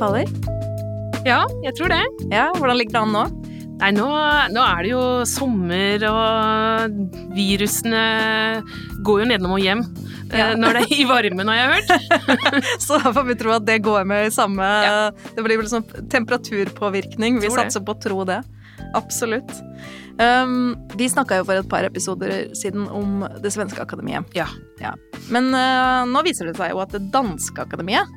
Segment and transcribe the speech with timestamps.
[0.00, 0.30] faller?
[1.28, 2.00] Ja, jeg tror det.
[2.32, 3.24] Ja, Hvordan ligger det an nå?
[3.80, 4.06] Nei, nå,
[4.52, 6.98] nå er det jo sommer, og
[7.32, 8.00] virusene
[9.06, 9.80] går jo nedenom og hjem.
[10.30, 10.48] eh, Ja.
[10.56, 11.90] Når det er i varmen, har jeg hørt.
[12.84, 15.10] Så da får vi tro at det går med i samme Ja.
[15.36, 17.40] Det blir vel sånn temperaturpåvirkning.
[17.40, 18.42] Vi satser på å tro det.
[18.96, 19.50] Absolutt.
[20.20, 24.28] Um, vi snakka jo for et par episoder siden om det svenske akademiet.
[24.36, 24.46] Ja.
[25.32, 28.08] Men uh, nå viser det seg jo at det danske akademiet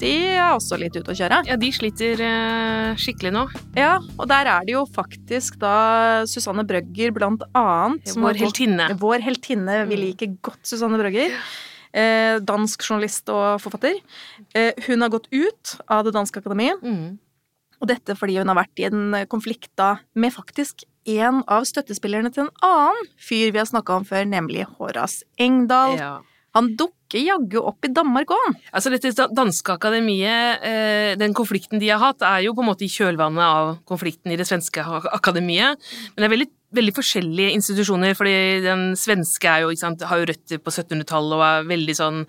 [0.00, 1.38] de er også litt ute å kjøre.
[1.48, 3.44] Ja, de sliter eh, skikkelig nå.
[3.76, 8.08] Ja, og der er det jo faktisk da Susanne Brøgger blant annet.
[8.12, 8.90] som Vår heltinne.
[9.00, 9.86] Vår heltinne.
[9.88, 10.02] Vi Mm.
[10.06, 11.32] liker godt Susanne Brøgger.
[11.96, 13.94] Eh, dansk journalist og forfatter.
[14.54, 16.82] Eh, hun har gått ut av Det danske akademiet.
[16.82, 17.18] Mm.
[17.80, 22.32] Og dette fordi hun har vært i en konflikt da med faktisk en av støttespillerne
[22.34, 25.96] til en annen fyr vi har snakka om før, nemlig Horace Engdahl.
[25.98, 26.20] Ja.
[26.54, 26.74] Han
[27.06, 28.56] dukker jaggu opp i Danmark òg.
[28.72, 32.84] Altså dette danske akademiet, eh, den konflikten de har hatt, er jo på en måte
[32.84, 35.78] i kjølvannet av konflikten i det svenske akademiet.
[36.14, 40.58] Men det er veldig, veldig forskjellige institusjoner, fordi den svenske jo, sant, har jo røtter
[40.58, 42.26] på 1700-tallet og er veldig sånn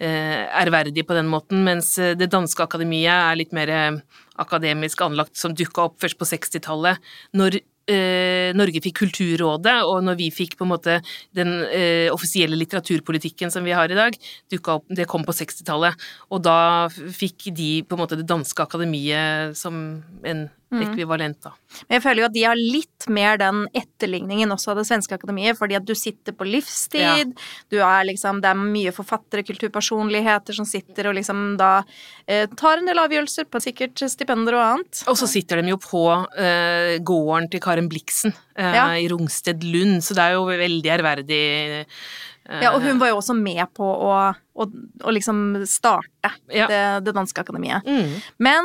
[0.00, 4.00] eh, ærverdig på den måten, mens eh, det danske akademiet er litt mer
[4.40, 6.96] akademisk anlagt, som dukka opp først på 60-tallet,
[7.34, 10.98] når eh, Norge fikk Kulturrådet, og når vi fikk på en måte
[11.36, 14.16] den eh, offisielle litteraturpolitikken som vi har i dag,
[14.60, 16.08] opp, det kom på 60-tallet.
[16.30, 21.50] Og da fikk de på en måte det danske akademiet som en ekvivalent, da.
[21.88, 25.16] Men jeg føler jo at de har litt mer den etterligningen også av det svenske
[25.16, 27.24] akademiet, fordi at du sitter på livstid, Ja.
[27.70, 31.82] du er liksom, det er mye forfattere, kulturpersonligheter som sitter og liksom da
[32.26, 35.02] eh, tar en del avgjørelser på sikkert stipender og annet.
[35.10, 36.04] Og så sitter de jo på
[36.38, 38.86] eh, gården til Karen Bliksen eh, Ja.
[38.94, 41.42] i Rungsted Lund, så det er jo veldig ærverdig.
[41.80, 44.14] eh, Ja, og hun var jo også med på å,
[44.58, 44.64] å,
[45.06, 46.66] å liksom starte Ja.
[46.66, 47.84] det, det danske akademiet.
[47.86, 48.16] Mm.
[48.38, 48.64] Men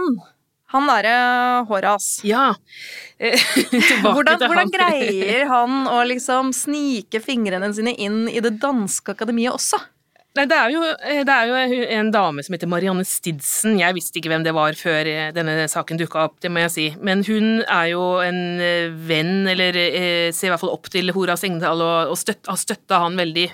[0.74, 1.18] han derre
[1.70, 2.20] Horas.
[2.28, 2.54] Ja.
[3.16, 3.40] Eh,
[4.04, 9.80] hvordan, hvordan greier han å liksom snike fingrene sine inn i det danske akademiet også?
[10.36, 13.78] Nei, det er, jo, eh, det er jo en dame som heter Marianne Stidsen.
[13.80, 16.74] Jeg visste ikke hvem det var før eh, denne saken dukka opp, det må jeg
[16.74, 16.88] si.
[17.00, 21.16] Men hun er jo en eh, venn, eller eh, ser i hvert fall opp til
[21.16, 23.48] Horas Engdahl og, og støtt, har støtta han veldig.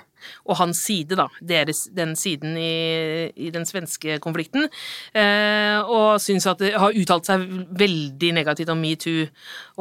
[0.48, 1.28] Og hans side, da.
[1.40, 4.68] Deres, den siden i, i den svenske konflikten.
[5.14, 7.46] Eh, og syns at det har uttalt seg
[7.78, 9.26] veldig negativt om metoo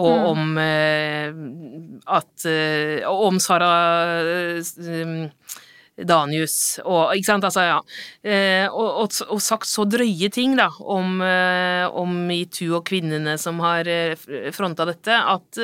[0.01, 1.33] og om eh,
[2.11, 3.73] at eh, og Om Sara
[4.21, 5.31] eh,
[6.07, 7.79] Danius og Ikke sant, altså, ja.
[8.23, 13.37] Eh, og, og, og sagt så drøye ting, da, om, eh, om metoo og kvinnene
[13.41, 14.15] som har eh,
[14.55, 15.61] fronta dette, at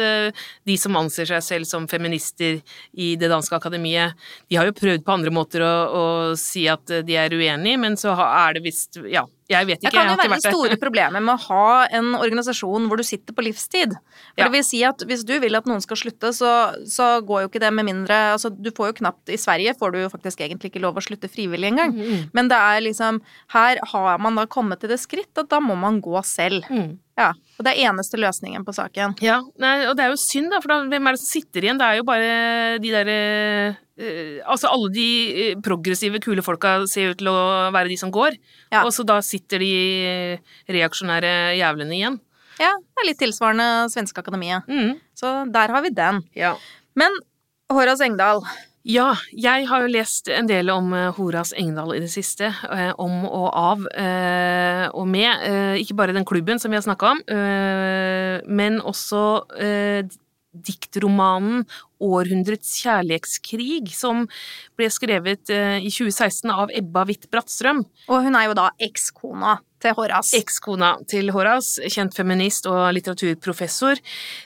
[0.68, 2.60] de som anser seg selv som feminister
[2.98, 4.18] i det danske akademiet,
[4.50, 6.06] de har jo prøvd på andre måter å, å
[6.40, 10.10] si at de er uenige, men så er det visst Ja, jeg vet Det kan
[10.10, 13.46] jo være ikke det store problemet med å ha en organisasjon hvor du sitter på
[13.46, 13.94] livstid.
[13.96, 14.46] For Ja.
[14.50, 16.52] det vil si at hvis du vil at noen skal slutte, så,
[16.86, 19.92] så går jo ikke det med mindre Altså, du får jo knapt I Sverige får
[19.94, 21.96] du jo faktisk egentlig ikke lov å slutte frivillig engang.
[21.96, 23.22] Mm, Men det er liksom
[23.56, 26.68] Her har man da kommet til det skritt at da må man gå selv.
[26.70, 26.98] Mm.
[27.18, 27.32] Ja.
[27.58, 29.16] Og det er eneste løsningen på saken.
[29.26, 31.66] Ja, nei, og det er jo synd, da, for da, hvem er det som sitter
[31.66, 31.80] igjen?
[31.80, 33.16] Det er jo bare de derre
[33.72, 33.80] eh,
[34.46, 35.08] Altså, alle de
[35.52, 37.38] eh, progressive, kule folka ser ut til å
[37.74, 38.38] være de som går,
[38.72, 38.84] Ja.
[38.86, 42.20] og så da sitter de reaksjonære jævlene igjen.
[42.60, 44.66] Ja, det er litt tilsvarende Svenske Akademiet.
[44.68, 44.96] Mm.
[45.18, 46.24] Så der har vi den.
[46.36, 46.56] Ja.
[46.96, 47.12] Men
[47.72, 48.42] Horas Engdahl,
[48.88, 52.48] Ja, jeg har jo lest en del om eh, Horas Engdahl i det siste.
[52.72, 55.44] eh, om og av eh, og med.
[55.44, 59.24] eh, ikke bare den klubben som vi har snakka om, eh, men også
[59.60, 60.04] eh,
[60.66, 61.66] diktromanen
[62.02, 64.28] 'Århundrets kjærlighetskrig', som
[64.78, 67.86] ble skrevet eh, i 2016 av Ebba Witt Brattstrøm.
[68.08, 70.38] og hun er jo da ekskona til Horace.
[70.38, 74.02] Ekskona til Horace, kjent feminist og litteraturprofessor.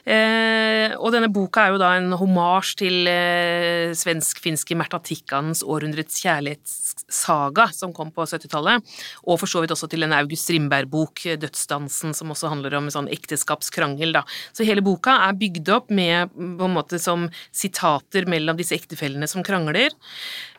[0.06, 6.20] Eh, og denne boka er jo da en homasj til eh, svensk-finske Märtha Tikkanens 'Århundrets
[6.24, 8.84] kjærlighetssaga', som kom på 70-tallet.
[9.24, 12.98] Og for så vidt også til en August Strindberg-bok, 'Dødsdansen', som også handler om en
[12.98, 14.26] sånn ekteskapskrangel, da.
[14.52, 19.28] Så hele boka er bygd opp med på en måte som sitater mellom disse ektefellene
[19.30, 19.96] som krangler.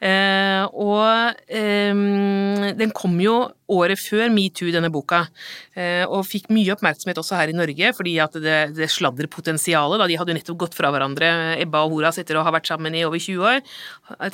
[0.00, 1.92] Eh, og eh,
[2.78, 5.24] den kom jo året før metoo, denne boka,
[5.74, 10.06] eh, og fikk mye oppmerksomhet også her i Norge, fordi at det, det sladderpotensialet da
[10.06, 11.32] de hadde jo nettopp gått fra hverandre,
[11.64, 13.60] Ebba og Horas, etter å ha vært sammen i over 20 år,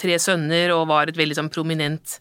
[0.02, 2.18] tre sønner, og var et veldig sånn prominent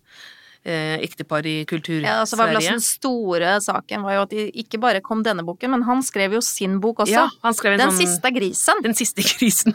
[0.66, 2.08] eh, ektepar i Kultur-Sverige.
[2.08, 5.24] Ja, altså var vel altså Den store saken var jo at de ikke bare kom
[5.26, 7.14] denne boken, men han skrev jo sin bok også.
[7.14, 8.82] Ja, han skrev en Den sånn, siste grisen.
[8.86, 9.74] Den siste grisen.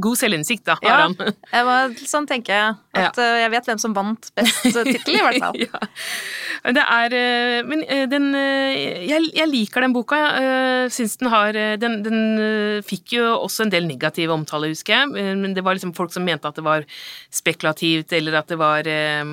[0.00, 1.34] God selvinnsikt, da, har Ja, han.
[1.52, 3.26] jeg var, sånn tenker jeg at ja.
[3.44, 5.60] jeg vet hvem som vant best tittel, i hvert fall.
[5.60, 5.84] ja.
[6.76, 10.18] Det er eh, Men eh, den eh, jeg, jeg liker den boka.
[10.36, 14.68] Jeg syns den har eh, Den, den eh, fikk jo også en del negative omtaler,
[14.74, 15.14] husker jeg.
[15.16, 16.84] Eh, Men det var liksom folk som mente at det var
[17.32, 19.24] spekulativt, eller at det var eh,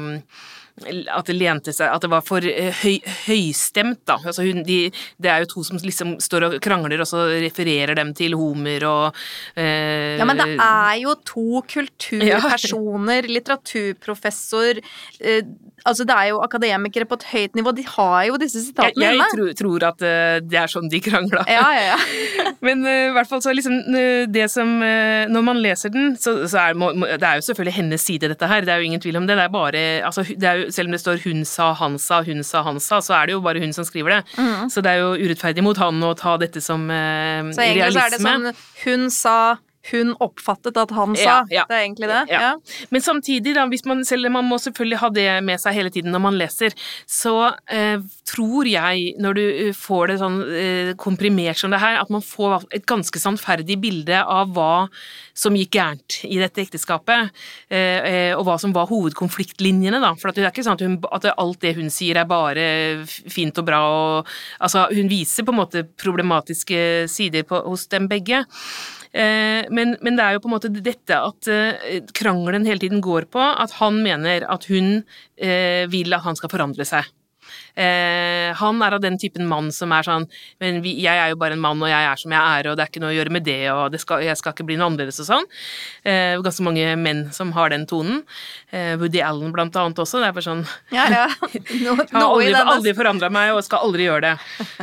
[0.86, 4.20] at det lente seg At det var for eh, høy, høystemt, da.
[4.22, 7.98] Altså hun, de, det er jo to som liksom står og krangler, og så refererer
[7.98, 9.18] dem til Homer og
[9.58, 14.82] eh, Ja, men det er jo to kulturpersoner, litteraturprofessor
[15.22, 15.42] eh,
[15.88, 19.18] Altså, det er jo akademikere på et høyt nivå, de har jo disse sitatene jeg
[19.22, 21.46] jeg tror, tror at eh, det er sånn de krangla.
[21.48, 22.52] Ja, ja, ja.
[22.66, 23.78] Men eh, i hvert fall så liksom
[24.34, 27.76] det som uh, Når man leser den, så, så er må- det er jo selvfølgelig
[27.78, 28.66] hennes side, dette her.
[28.68, 29.38] Det er jo ingen tvil om det.
[29.40, 32.22] Det er bare altså, det er jo, Selv om det står 'hun sa, han sa,
[32.24, 34.22] hun sa, han sa', så er det jo bare hun som skriver det.
[34.72, 38.06] Så det er jo urettferdig mot han å ta dette som eh, Så egentlig så
[38.06, 38.54] er det sånn
[38.84, 39.58] hun sa,
[39.92, 41.24] hun oppfattet at han sa.
[41.24, 41.66] Ja, ja.
[41.70, 42.24] Det er egentlig det.
[42.32, 42.54] Ja.
[42.94, 46.14] Men samtidig, da, hvis man, selv man må selvfølgelig ha det med seg hele tiden
[46.16, 46.76] når man leser,
[47.10, 47.36] så
[47.72, 52.12] eh, tror jeg, når du eh, får det sånn eh, komprimert som det her, at
[52.14, 54.88] man får et ganske sannferdig bilde av hva
[55.38, 57.32] som gikk gærent i dette ekteskapet,
[57.70, 60.14] eh, eh, og hva som var hovedkonfliktlinjene, da.
[60.18, 62.68] For at det er ikke sånn at, hun, at alt det hun sier er bare
[63.06, 64.32] fint og bra, og
[64.64, 68.44] altså, hun viser på en måte problematiske sider på, hos dem begge.
[69.18, 73.02] Eh, Men, men det er jo på en måte dette at eh, krangelen hele tiden
[73.02, 75.00] går på at han mener at hun
[75.42, 77.08] eh, vil at han skal forandre seg.
[77.78, 80.26] Eh, han er av den typen mann som er sånn
[80.62, 82.78] Men vi, jeg er jo bare en mann, og jeg er som jeg er, og
[82.78, 84.78] det er ikke noe å gjøre med det, og det skal, jeg skal ikke bli
[84.80, 85.48] noe annerledes og sånn.
[86.08, 88.24] Eh, ganske mange menn som har den tonen.
[88.72, 90.22] Eh, Woody Allen blant annet også.
[90.22, 90.64] Det er bare sånn
[90.96, 91.28] Ja, ja.
[91.84, 94.34] No, har aldri, aldri forandra meg og skal aldri gjøre det.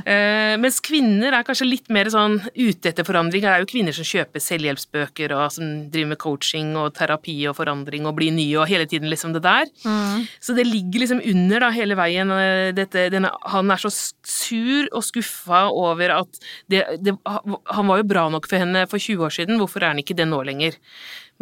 [0.05, 3.45] Eh, mens kvinner er kanskje litt mer sånn ute etter forandring.
[3.45, 7.57] Det er jo kvinner som kjøper selvhjelpsbøker og som driver med coaching og terapi og
[7.59, 9.71] forandring og blir nye og hele tiden liksom det der.
[9.85, 10.25] Mm.
[10.41, 14.89] Så det ligger liksom under da hele veien eh, dette, denne, Han er så sur
[14.91, 16.41] og skuffa over at
[16.71, 19.95] det, det, Han var jo bra nok for henne for 20 år siden, hvorfor er
[19.95, 20.79] han ikke det nå lenger?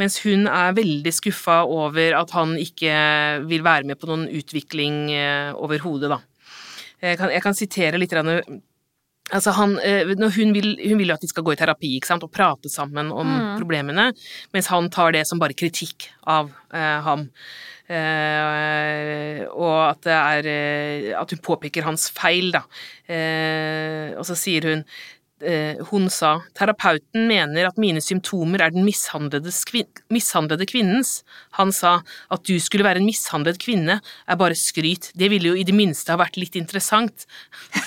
[0.00, 2.92] Mens hun er veldig skuffa over at han ikke
[3.48, 6.22] vil være med på noen utvikling eh, overhodet, da.
[7.02, 8.14] Jeg kan, jeg kan sitere litt
[9.32, 11.92] Altså han, eh, når hun, vil, hun vil jo at de skal gå i terapi
[12.18, 14.10] og prate sammen om problemene,
[14.52, 17.28] mens han tar det som bare kritikk av eh, ham.
[17.90, 22.62] Eh, og at det er eh, At hun påpeker hans feil, da.
[23.11, 24.87] Eh, og så sier hun
[25.90, 31.25] hun sa terapeuten mener at mine symptomer er den mishandlede kvinnens.
[31.58, 31.96] Han sa
[32.31, 35.75] at du skulle være en mishandlet kvinne er bare skryt, det ville jo i det
[35.75, 37.26] minste ha vært litt interessant.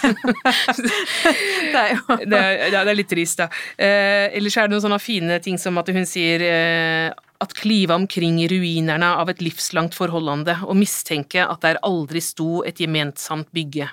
[1.72, 3.48] Det er jo Det er, det er litt trist, da.
[3.80, 7.96] Eh, ellers er det noen sånne fine ting som at hun sier eh, at klive
[7.96, 13.52] omkring i ruinerne av et livslangt forholdende og mistenke at der aldri sto et gemensamt
[13.56, 13.90] bygge.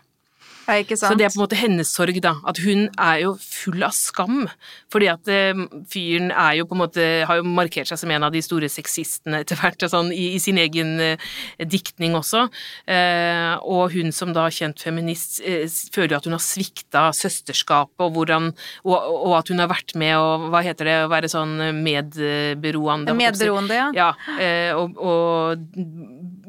[1.11, 2.37] Så det er på en måte hennes sorg, da.
[2.49, 4.45] At hun er jo full av skam.
[4.93, 8.27] Fordi at eh, fyren er jo på en måte Har jo markert seg som en
[8.27, 12.45] av de store sexistene etter hvert, sånn, i, i sin egen eh, diktning også.
[12.87, 17.99] Eh, og hun som da kjent feminist eh, føler jo at hun har svikta søsterskapet,
[18.03, 18.51] og, hvordan,
[18.87, 20.99] og, og at hun har vært med å Hva heter det?
[21.07, 23.15] Å være sånn medberoende.
[23.17, 23.89] Medberoende, ja.
[23.97, 25.67] Ja, eh, og, og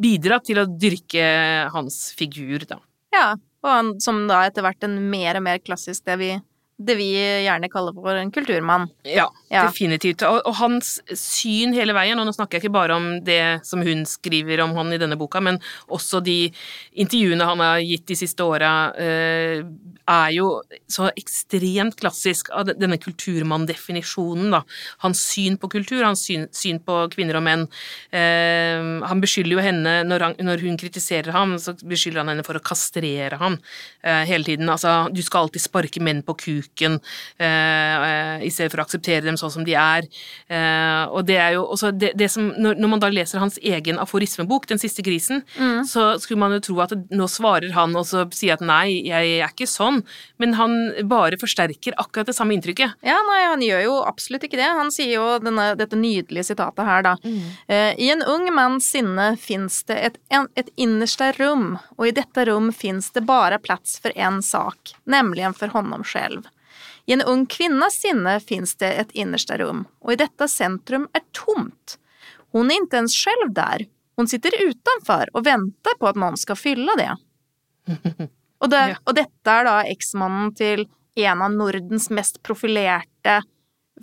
[0.03, 1.25] bidra til å dyrke
[1.73, 2.79] hans figur, da.
[3.15, 3.33] ja.
[3.63, 6.32] Og som da etter hvert en mer og mer klassisk det vi,
[6.85, 7.07] det vi
[7.45, 8.89] gjerne kaller for en kulturmann.
[9.07, 9.67] Ja, Ja.
[9.69, 10.23] definitivt.
[10.27, 13.81] Og, og hans syn hele veien, og nå snakker jeg ikke bare om det som
[13.85, 15.59] hun skriver om han i denne boka, men
[15.93, 16.51] også de
[16.99, 19.61] intervjuene han har gitt de siste åra, eh,
[20.09, 20.47] er jo
[20.91, 24.63] så ekstremt klassisk av denne kulturmann-definisjonen, da.
[25.03, 27.67] Hans syn på kultur, hans syn, syn på kvinner og menn.
[28.11, 32.43] Eh, han beskylder jo henne, når, han, når hun kritiserer ham, så beskylder han henne
[32.45, 33.59] for å kastrere ham
[34.03, 34.69] eh, hele tiden.
[34.69, 39.25] Altså, du skal alltid sparke menn på kuken eh, eh, i stedet for å akseptere
[39.25, 40.07] dem sånn som de er.
[40.47, 43.99] Eh, og det er jo også det, det som når, man da leser hans egen
[44.01, 45.41] aforismebok, Den siste grisen,
[45.87, 49.33] så skulle man jo tro at nå svarer han og så sier at nei, jeg
[49.41, 50.01] er ikke sånn,
[50.41, 50.73] men han
[51.09, 52.95] bare forsterker akkurat det samme inntrykket.
[53.05, 54.69] Ja, nei, han gjør jo absolutt ikke det.
[54.79, 57.15] Han sier jo denne, dette nydelige sitatet her, da.
[57.67, 62.15] Eh, I en ung manns sinne fins det et, en, et innerste rom, og i
[62.15, 66.47] dette rom fins det bare plass for en sak, nemlig for honom selv.
[67.05, 71.22] I en ung kvinnas sinne fins det et innerste rum, og i detta centrum er
[71.31, 71.98] tomt.
[72.51, 73.86] Hon är inte ens själv där.
[74.15, 77.12] Hon sitter utenfor og venter på at noen skal fylle det.
[78.63, 80.86] Og, det, og dette er da eksmannen til
[81.19, 83.41] en av Nordens mest profilerte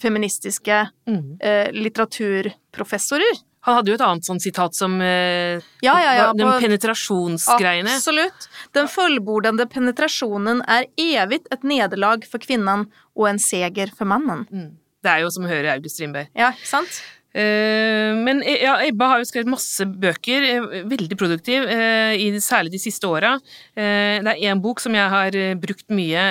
[0.02, 1.38] feministiske Mm.
[1.40, 3.40] eh, litteraturprofessorer.
[3.68, 6.26] Han hadde jo et annet sånn sitat som eh, Ja, ja, ja.
[6.36, 7.92] Den penetrasjonsgreiene.
[7.98, 8.48] Absolutt.
[8.76, 14.46] Den fullbordende penetrasjonen er evig et nederlag for kvinnen og en seger for mannen.
[14.48, 14.68] Mm.
[15.00, 16.30] Det er jo som hører August Strindberg.
[16.36, 17.02] Ja, ikke sant?
[17.30, 22.30] Eh, men eh, ja, Ebba har jo skrevet masse bøker, eh, veldig produktiv, eh, i,
[22.42, 23.36] særlig de siste åra.
[23.76, 26.24] Eh, det er én bok som jeg har brukt mye,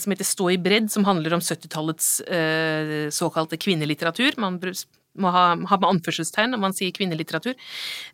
[0.00, 4.38] som heter Stå i bredd, som handler om 70-tallets eh, såkalte kvinnelitteratur.
[4.40, 4.56] Man
[5.20, 7.56] må ha, ha med anførselstegn når man sier kvinnelitteratur.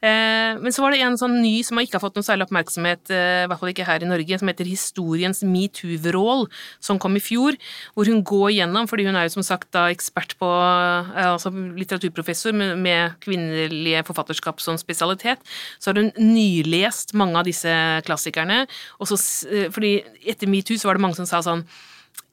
[0.05, 3.13] Eh, men så var det en sånn ny som ikke har fått noe særlig oppmerksomhet,
[3.13, 6.47] eh, i hvert fall ikke her i Norge, som heter Historiens metoo-vrål,
[6.85, 7.59] som kom i fjor,
[7.95, 11.53] hvor hun går gjennom, fordi hun er jo som sagt da ekspert på eh, altså
[11.53, 15.43] litteraturprofessor med, med kvinnelige forfatterskap som spesialitet,
[15.79, 17.73] så har hun nylest mange av disse
[18.07, 18.65] klassikerne,
[18.99, 19.21] og så,
[19.51, 21.67] eh, fordi etter metoo så var det mange som sa sånn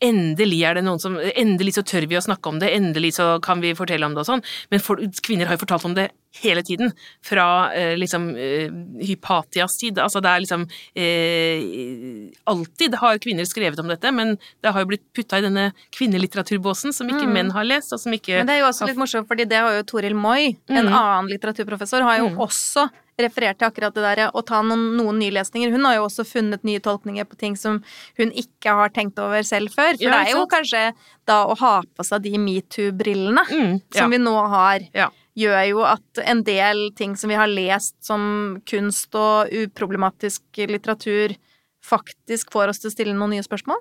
[0.01, 3.39] Endelig er det noen som Endelig så tør vi å snakke om det, endelig så
[3.43, 4.41] kan vi fortelle om det og sånn.
[4.71, 6.07] Men for, kvinner har jo fortalt om det
[6.41, 6.93] hele tiden.
[7.21, 8.71] Fra eh, liksom eh,
[9.05, 9.99] Hypatias tid.
[9.99, 10.65] Altså det er liksom
[10.95, 15.69] eh, Alltid har kvinner skrevet om dette, men det har jo blitt putta i denne
[15.97, 17.33] kvinnelitteraturbåsen som ikke Mm.
[17.35, 19.57] menn har lest, og som ikke Men det er jo også litt morsomt, fordi det
[19.61, 20.93] har jo Toril Moi, en Mm.
[20.93, 22.37] annen litteraturprofessor, har jo Mm.
[22.39, 22.89] også
[23.19, 25.71] referert til akkurat det der å ta noen, noen nylesninger.
[25.73, 27.81] Hun har jo også funnet nye tolkninger på ting som
[28.19, 29.95] hun ikke har tenkt over selv før.
[29.97, 30.83] For Ja, det er jo kanskje
[31.29, 33.99] da å ha på seg de metoo-brillene mm, ja.
[33.99, 35.09] som vi nå har, Ja.
[35.37, 41.35] gjør jo at en del ting som vi har lest som kunst og uproblematisk litteratur,
[41.81, 43.79] faktisk får oss til å stille noen nye spørsmål.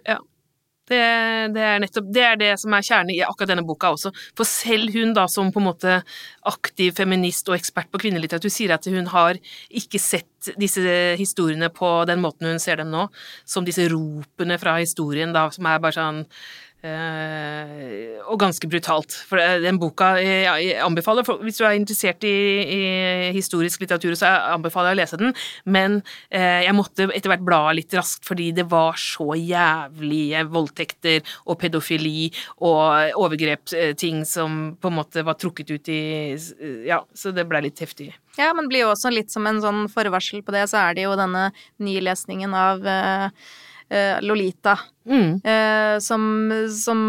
[0.90, 1.00] Det,
[1.54, 4.10] det er nettopp det er det som er kjernen i akkurat denne boka også.
[4.38, 6.00] For selv hun da som på en måte
[6.50, 9.38] aktiv feminist og ekspert på kvinnelitteratur sier at hun har
[9.70, 10.82] ikke sett disse
[11.20, 13.06] historiene på den måten hun ser dem nå,
[13.44, 16.24] som disse ropene fra historien da, som er bare sånn
[16.86, 19.14] eh, og ganske brutalt.
[19.28, 22.80] For den boka jeg, jeg anbefaler, for, hvis du er interessert i, i
[23.36, 25.34] historisk litteratur, så jeg anbefaler jeg å lese den,
[25.64, 31.36] men uh, jeg måtte etter hvert bla litt raskt, fordi det var så jævlige voldtekter
[31.46, 36.00] og pedofili og overgrepsting som på en måte var trukket ut i
[36.86, 38.10] Ja, så det ble litt heftig.
[38.38, 40.96] Ja, men det blir jo også litt som en sånn forvarsel på det, så er
[40.96, 41.50] det jo denne
[41.82, 43.30] nylesningen av eh, eh,
[44.22, 44.78] Lolita,
[45.10, 45.40] Mm.
[45.44, 46.22] eh, som,
[46.70, 47.00] som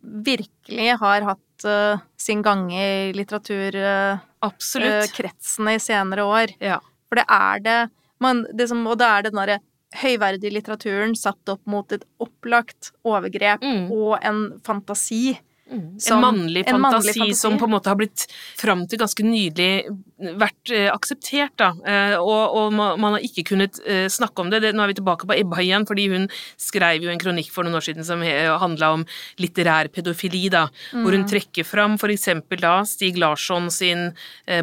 [0.00, 6.54] virkelig har hatt eh, sin gang i litteraturkretsene i senere år.
[6.62, 6.78] Ja.
[7.10, 7.78] For det er det,
[8.22, 9.58] man, det som, Og det er den derre
[10.00, 13.90] høyverdige litteraturen satt opp mot et opplagt overgrep Mm.
[13.90, 15.38] og en fantasi.
[15.70, 17.34] En Som- mannlig en mannlig fantasi.
[17.34, 19.86] som på en måte har blitt fram til ganske nydelig
[20.20, 21.70] vært eh, akseptert, da.
[21.86, 24.62] Eh, og, og man, har ikke kunnet eh, snakke om det.
[24.74, 26.28] Nå er vi tilbake på Ebba igjen, fordi hun
[26.60, 29.04] skrev jo en kronikk for noen år siden som handla om
[29.40, 30.66] litterær pedofili, da.
[30.92, 34.10] Hvor hun trekker fram eksempel da Stig Larsson sin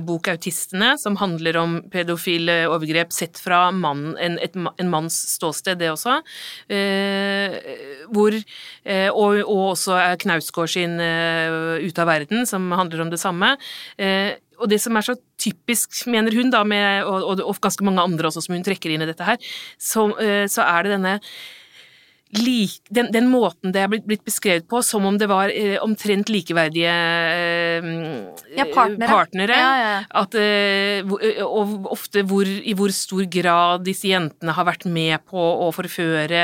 [0.06, 5.80] bok 'Autistene', som handler om pedofile overgrep sett fra mann, en, et, en manns ståsted,
[5.80, 6.20] det også.
[8.14, 13.56] Hvor og, og også Knausgård sin 'Ute av verden', som handler om det samme.
[13.98, 17.86] Eh, og det som er så typisk, mener hun, da, med, og, og, og ganske
[17.86, 19.40] mange andre også som hun trekker inn i dette her,
[19.78, 21.18] så, eh, så er det denne
[22.28, 26.92] den, den måten det er blitt, beskrevet på, som om det var eh, omtrent likeverdige
[26.92, 27.88] eh,
[28.58, 29.08] Ja, partnere.
[29.08, 29.56] partnere.
[29.56, 30.04] Ja, ja.
[30.12, 35.24] At, eh, eh, og ofte hvor, i hvor stor grad disse jentene har vært med
[35.30, 36.44] på å forføre,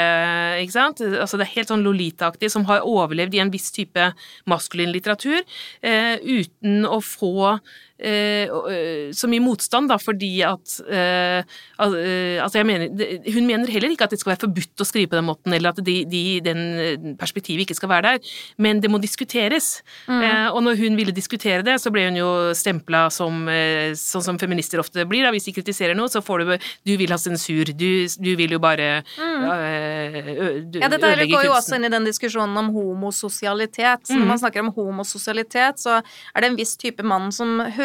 [0.63, 1.03] ikke sant?
[1.03, 4.13] Altså det er helt sånn Lolita-aktig, som har overlevd i en viss type
[4.47, 5.43] maskulin litteratur,
[5.83, 7.59] eh, uten å få
[8.03, 11.43] så mye motstand, da, fordi at eh,
[11.79, 12.89] al- eh, Altså, jeg mener
[13.33, 15.69] Hun mener heller ikke at det skal være forbudt å skrive på den måten, eller
[15.69, 19.81] at de, de, den eh, perspektivet ikke skal være der, men det må diskuteres.
[20.09, 24.25] Eh, og når hun ville diskutere det, så ble hun jo stempla som eh, sånn
[24.25, 25.23] som feminister ofte blir.
[25.23, 25.31] Da.
[25.35, 27.65] Hvis de kritiserer noe, så får du Du vil ha sensur.
[27.77, 31.57] Du, du vil jo bare eh, ø- du, Ja, dette går jo kunsten.
[31.59, 34.07] også inn i den diskusjonen om homososialitet.
[34.07, 37.82] Så når man snakker om homososialitet, så er det en viss type mann som hører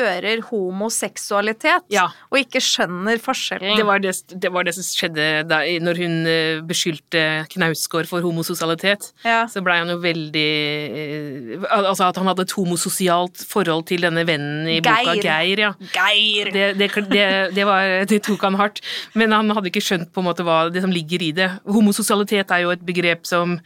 [0.48, 2.08] homoseksualitet, Ja.
[2.30, 3.76] og ikke skjønner forskjellen.
[3.76, 8.20] Det var det, det var det som skjedde da, når hun eh, beskyldte Knausgård for
[8.24, 9.12] homososialitet.
[9.24, 9.46] ja.
[9.48, 10.46] Så blei han jo veldig
[10.92, 15.22] eh, Altså at han hadde et homososialt forhold til denne vennen i boka, Geir.
[15.22, 15.58] Geir.
[15.66, 15.72] ja.
[15.94, 16.50] Geir!
[16.52, 17.26] Det, det, det,
[17.56, 18.80] det, var, det tok han hardt,
[19.18, 21.48] men han hadde ikke skjønt på en måte hva det som ligger i det.
[21.68, 23.56] Homososialitet er jo et begrep som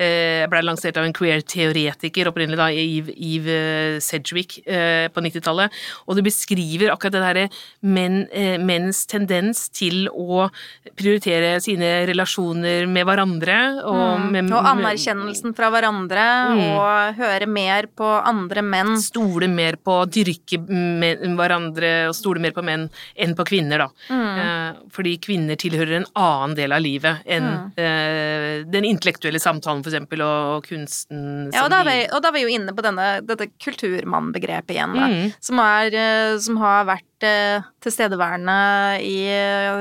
[0.00, 3.58] eh, ble lansert av en queer-teoretiker opprinnelig, da, Eve, Eve
[4.04, 5.72] Sedgwick, eh, på 90-tallet,
[6.06, 7.46] og det beskriver akkurat det derre
[7.82, 10.50] men, eh, menns tendens til å
[10.96, 13.58] prioritere sine relasjoner med hverandre.
[13.84, 14.30] Og, Mm.
[14.32, 16.76] med, Og anerkjennelsen fra hverandre, Mm.
[16.76, 18.96] og høre mer på andre menn.
[19.00, 23.88] Stole mer på, dyrke men, hverandre og stole mer på menn enn på kvinner, da.
[24.10, 24.38] Mm.
[24.38, 27.72] Eh, fordi kvinner tilhører en annen del av livet enn Mm.
[27.76, 31.50] eh, den intellektuelle samtalen, for eksempel, og, kunsten.
[31.52, 34.74] Ja, og da er vi, og da er vi jo inne på denne, dette kulturmannbegrepet
[34.76, 35.06] igjen, da.
[35.08, 35.32] Mm.
[35.40, 38.56] Som, er, eh, som har vært eh, tilstedeværende
[39.04, 39.18] i,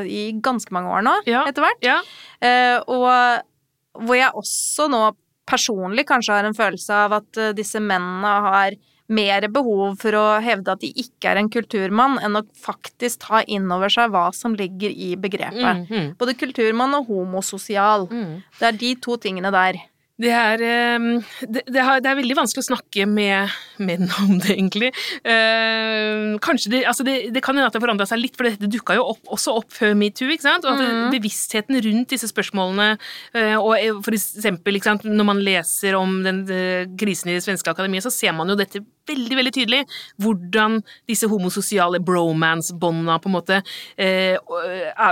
[0.09, 1.45] i ganske mange år nå, Ja.
[1.49, 1.81] etter hvert.
[1.85, 1.99] Ja.
[2.41, 5.03] Eh, og hvor jeg også nå
[5.49, 8.77] personlig kanskje har en følelse av at eh, disse mennene har
[9.09, 13.39] mer behov for å hevde at de ikke er en kulturmann, enn å faktisk ta
[13.49, 15.79] inn over seg hva som ligger i begrepet.
[15.79, 18.05] Mm, mm, Både kulturmann og homososial.
[18.11, 18.35] mm.
[18.59, 19.79] Det er de to tingene der.
[20.19, 21.05] Det er, eh,
[21.47, 24.89] det, det, det er veldig vanskelig å snakke med menn om det, egentlig.
[25.23, 28.67] Eh, kanskje det, altså det, det kan hende at det forandra seg litt, for dette
[28.71, 30.27] dukka jo opp, også opp før metoo.
[30.33, 30.67] ikke sant?
[30.67, 31.11] Og at Mhm.
[31.13, 32.97] bevisstheten rundt disse spørsmålene,
[33.33, 37.37] eh, og eh, for eksempel ikke sant, når man leser om den eh, krisen i
[37.37, 39.79] det svenske akademiet, så ser man jo dette veldig veldig tydelig.
[40.21, 43.61] Hvordan disse homososiale bromance-bånda på en måte
[43.97, 44.37] eh,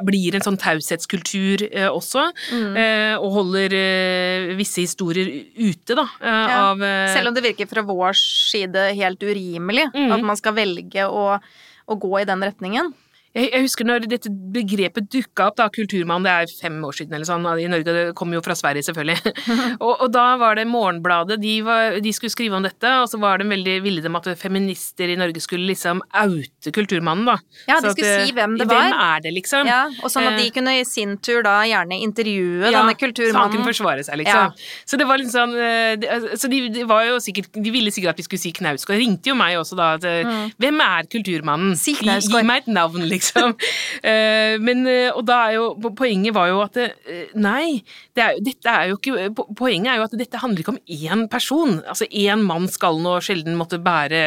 [0.06, 2.76] blir en sånn taushetskultur eh, også, Mm.
[2.78, 3.74] eh, og holder
[4.58, 8.89] visse historier ute, da, eh, Ja, av eh, Selv om det virker fra vår side
[8.98, 10.12] helt urimelig mm.
[10.12, 11.39] at man skal velge å,
[11.86, 12.94] å gå i den retningen.
[13.38, 17.17] Jeg, jeg husker når dette begrepet dukka opp, da, kulturmann, det er fem år siden
[17.17, 19.34] eller sånn, i Norge, det kom jo fra Sverige selvfølgelig,
[19.86, 23.22] og, og da var det Morgenbladet, de, var, de skulle skrive om dette, og så
[23.22, 27.38] var de veldig ville de at feminister i Norge skulle liksom oute kulturmannen, da.
[27.70, 28.82] Ja, Så de skulle at, si hvem det var.
[28.88, 29.70] Hvem er det, liksom?
[29.70, 30.53] Ja, og sånn at de Eh.
[30.56, 34.53] kunne i sin tur da gjerne intervjue Ja, denne Så han kunne forsvare seg, liksom.
[34.86, 38.15] Så det var litt sånn eh, Så de, de var jo sikkert De ville sikkert
[38.15, 38.98] at vi skulle si Knausgård.
[38.98, 40.53] Ringte jo meg også da at mm.
[40.62, 41.75] Hvem er kulturmannen?
[41.79, 42.41] Si Knausgård.
[42.41, 43.26] gi meg et navn, liksom.
[44.07, 47.81] Eh, men eh, Og da er jo Poenget var jo at det, eh, Nei,
[48.15, 51.25] det er, dette er jo ikke Poenget er jo at dette handler ikke om én
[51.31, 51.79] person.
[51.89, 54.21] Altså én mann skal nå sjelden måtte bære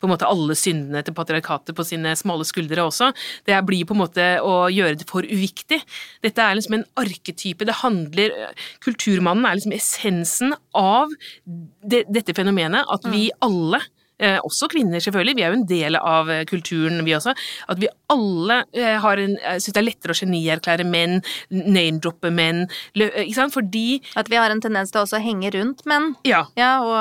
[0.00, 3.10] på en måte alle syndene til patriarkatet på sine smale skuldre også.
[3.48, 5.80] Det blir på en måte å gjøre det for uviktig.
[6.24, 7.68] Dette er liksom en arketype.
[7.68, 8.36] Det handler
[8.84, 11.12] Kulturmannen er liksom essensen av
[11.46, 14.01] det, dette fenomenet, at vi alle Eh,
[14.44, 15.34] også kvinner, selvfølgelig.
[15.36, 17.34] Vi er jo en del av eh, kulturen, vi også.
[17.68, 22.30] At vi alle eh, har en, eh, syns det er lettere å genierklære menn, name-droppe
[22.34, 23.54] menn, eh, ikke sant?
[23.56, 26.12] Fordi At vi har en tendens til også å henge rundt menn.
[26.28, 26.44] Ja.
[26.58, 26.92] Ja, og,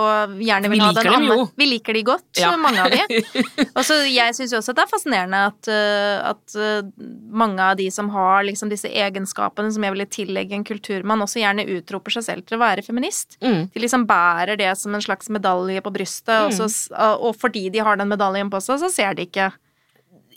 [0.00, 1.36] og gjerne Vi ha den andre.
[1.40, 1.48] jo.
[1.60, 2.52] Vi liker de godt, Ja.
[2.60, 3.00] mange av de.
[3.76, 5.68] Og så jeg syns jo også at det er fascinerende at,
[6.30, 6.54] at
[7.32, 11.40] mange av de som har liksom disse egenskapene som jeg ville tillegge en kulturmann, også
[11.42, 13.36] gjerne utroper seg selv til å være feminist.
[13.44, 13.68] Mm.
[13.72, 17.82] De liksom bærer det som en slags medalje på brystet, og, så, og fordi de
[17.86, 19.50] har den medaljen på seg, så ser de ikke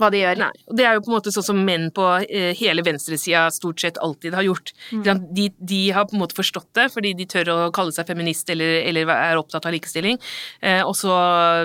[0.01, 0.39] hva de gjør.
[0.41, 3.45] Nei, og det er jo på en måte sånn som menn på eh, hele venstresida
[3.53, 4.73] stort sett alltid har gjort.
[4.89, 8.49] De, de har på en måte forstått det, fordi de tør å kalle seg feminist
[8.53, 10.19] eller, eller er opptatt av likestilling.
[10.61, 11.13] Eh, og så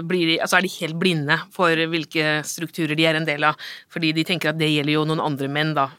[0.08, 3.70] blir de, altså er de helt blinde for hvilke strukturer de er en del av,
[3.92, 5.90] fordi de tenker at det gjelder jo noen andre menn, da.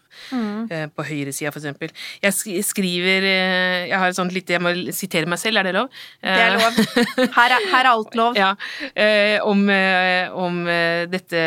[0.70, 1.94] Eh, på høyresida, for eksempel.
[2.24, 5.76] Jeg skriver eh, Jeg har et sånt lite Jeg må sitere meg selv, er det
[5.78, 5.90] lov?
[6.22, 6.80] Det er Eh, lov.
[7.36, 8.38] Her er, her er alt lov.
[8.44, 8.52] ja,
[8.94, 11.44] eh, om, eh, om eh, dette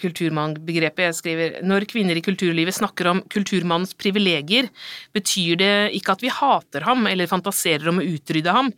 [0.00, 1.04] kulturmannbegrepet.
[1.08, 4.68] Jeg skriver når kvinner i kulturlivet snakker om kulturmannens privilegier,
[5.14, 8.70] betyr det ikke at vi hater ham eller fantaserer om å utrydde ham.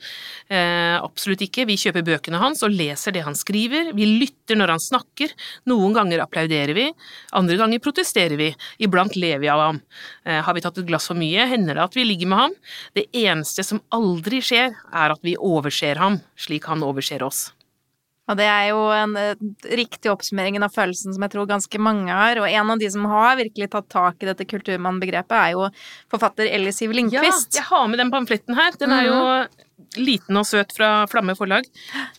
[0.49, 1.67] Eh, absolutt ikke.
[1.69, 3.93] Vi kjøper bøkene hans og leser det han skriver.
[3.97, 5.33] Vi lytter når han snakker.
[5.71, 6.87] Noen ganger applauderer vi,
[7.37, 8.51] andre ganger protesterer vi.
[8.83, 9.81] Iblant lever vi av ham.
[10.25, 12.57] Eh, har vi tatt et glass for mye, hender det at vi ligger med ham.
[12.99, 17.51] Det eneste som aldri skjer, er at vi overser ham, slik han overser oss.
[18.27, 19.43] Og det er jo en eh,
[19.79, 22.41] riktig oppsummering av følelsen som jeg tror ganske mange har.
[22.43, 25.69] Og en av de som har virkelig tatt tak i dette kulturmannbegrepet, er jo
[26.13, 28.75] forfatter Ellie Siv Ja, jeg har med den pamfletten her.
[28.81, 29.21] Den er jo
[30.01, 31.69] liten og søt fra Flamme forlag.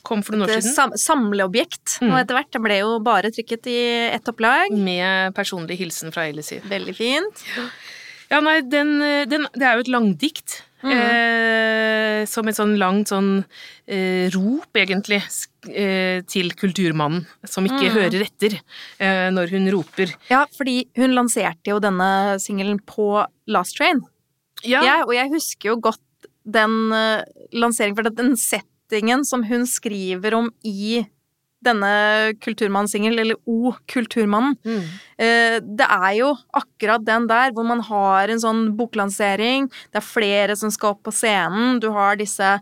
[0.08, 0.74] Kom for noen år siden.
[0.74, 2.00] sam samleobjekt.
[2.02, 2.12] Mm.
[2.12, 3.82] Og etter hvert, det ble jo bare trykket i
[4.14, 4.72] ett opplag.
[4.72, 6.62] Med personlig hilsen fra Elise.
[6.72, 7.44] Veldig fint.
[8.32, 8.98] Ja, nei, den,
[9.32, 10.62] den Det er jo et langdikt.
[10.86, 13.32] Eh, som et sånn langt sånn
[13.86, 15.22] eh, rop, egentlig,
[15.72, 20.14] eh, til kulturmannen, som ikke hører etter eh, når hun roper.
[20.32, 24.04] Ja, fordi hun lanserte jo denne singelen på Last Train.
[24.66, 26.02] Ja, Ja, og jeg husker jo godt
[26.48, 31.04] den uh, lanseringen, for den settingen som hun skriver om i
[31.64, 34.84] denne kulturmannssingelen, eller O Kulturmannen, Mm.
[35.18, 40.02] eh, det er jo akkurat den der hvor man har en sånn boklansering, det er
[40.06, 42.60] flere som skal opp på scenen, du har disse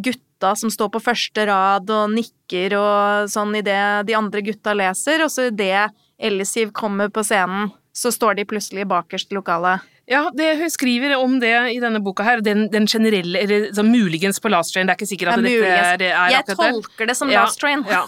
[0.00, 5.22] gutta som står på første rad og nikker og sånn idet de andre gutta leser,
[5.24, 9.80] og så idet Ellisiv kommer på scenen, så står de plutselig bakerst i lokalet.
[10.08, 12.40] Ja, det, hun skriver om det i denne boka her.
[12.40, 15.68] Den, den generelle Eller muligens på Last Train, det er ikke sikkert at Ja, dette
[15.68, 16.56] er er, Jeg det.
[16.56, 17.84] tolker det som Ja, Last Train.
[17.90, 18.06] Ja.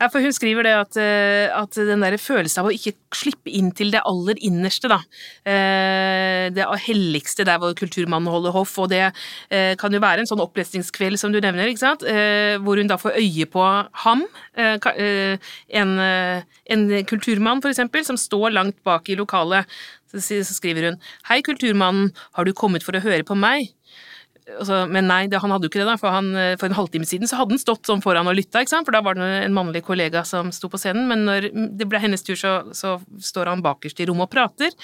[0.00, 3.50] ja, for hun skriver det at, eh, at den der følelsen av å ikke slippe
[3.50, 5.00] inn til det aller innerste, da.
[5.44, 9.02] Eh, Det helligste der hvor kulturmannen holder hoff, og det
[9.50, 12.06] eh, kan jo være en sånn opplesningskveld som du nevner, ikke sant,
[12.62, 13.66] hvor hun da får øye på
[14.04, 14.22] ham,
[14.56, 19.66] en, en kulturmann for eksempel, som står langt bak i lokalet.
[20.10, 23.70] Så så skriver hun Hei, kulturmannen, har du kommet for å høre på meg?
[24.90, 27.28] Men nei, han hadde jo ikke det, da, for, han, eh, for en halvtime siden
[27.30, 30.24] så hadde han stått sånn foran og lytta, for da var det en mannlig kollega
[30.26, 34.00] som sto på scenen, men når det ble hennes tur, så, så står han bakerst
[34.02, 34.74] i rommet og prater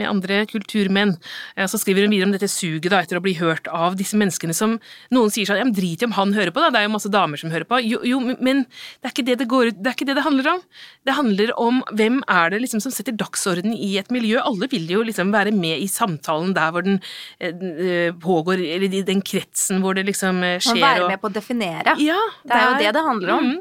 [0.00, 1.14] med andre kulturmenn.
[1.56, 4.16] Eh, Så skriver hun videre om dette suget da, etter å bli hørt av disse
[4.18, 4.78] menneskene som
[5.14, 7.12] noen sier sånn, ja, drit i om han hører på, da, det er jo masse
[7.12, 7.78] damer som hører på.
[7.84, 10.26] Jo, jo men det er ikke det det går ut, det er ikke det det
[10.26, 10.62] handler om.
[11.06, 14.40] Det handler om hvem er det liksom som setter dagsorden i et miljø.
[14.40, 17.00] Alle vil jo liksom være med i samtalen der hvor den
[17.40, 20.80] eh, eh, pågår, eller i den kretsen hvor det liksom skjer.
[20.80, 21.96] Man være med på å definere.
[22.00, 23.50] ja, Det er jo det det handler om.
[23.50, 23.60] Mm.